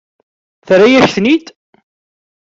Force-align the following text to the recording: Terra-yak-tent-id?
Terra-yak-tent-id? 0.67 1.47